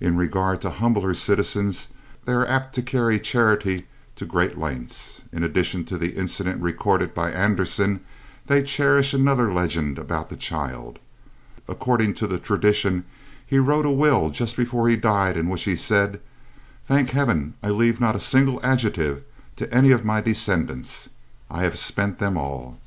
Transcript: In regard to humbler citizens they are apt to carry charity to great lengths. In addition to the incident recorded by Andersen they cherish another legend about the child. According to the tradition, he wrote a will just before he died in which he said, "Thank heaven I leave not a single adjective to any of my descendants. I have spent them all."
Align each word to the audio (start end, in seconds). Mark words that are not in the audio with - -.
In 0.00 0.16
regard 0.16 0.60
to 0.62 0.70
humbler 0.70 1.14
citizens 1.14 1.86
they 2.24 2.32
are 2.32 2.44
apt 2.44 2.74
to 2.74 2.82
carry 2.82 3.20
charity 3.20 3.86
to 4.16 4.26
great 4.26 4.58
lengths. 4.58 5.22
In 5.30 5.44
addition 5.44 5.84
to 5.84 5.96
the 5.96 6.16
incident 6.16 6.60
recorded 6.60 7.14
by 7.14 7.30
Andersen 7.30 8.00
they 8.46 8.64
cherish 8.64 9.14
another 9.14 9.52
legend 9.52 9.96
about 9.96 10.28
the 10.28 10.36
child. 10.36 10.98
According 11.68 12.14
to 12.14 12.26
the 12.26 12.40
tradition, 12.40 13.04
he 13.46 13.60
wrote 13.60 13.86
a 13.86 13.90
will 13.92 14.28
just 14.30 14.56
before 14.56 14.88
he 14.88 14.96
died 14.96 15.36
in 15.36 15.48
which 15.48 15.62
he 15.62 15.76
said, 15.76 16.20
"Thank 16.88 17.10
heaven 17.10 17.54
I 17.62 17.70
leave 17.70 18.00
not 18.00 18.16
a 18.16 18.18
single 18.18 18.58
adjective 18.64 19.22
to 19.54 19.72
any 19.72 19.92
of 19.92 20.04
my 20.04 20.20
descendants. 20.20 21.10
I 21.48 21.62
have 21.62 21.78
spent 21.78 22.18
them 22.18 22.36
all." 22.36 22.80